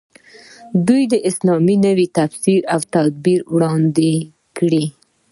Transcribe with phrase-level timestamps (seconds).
[0.87, 4.13] دوی د اسلام نوی تفسیر او تعبیر وړاندې
[4.57, 4.71] کړ.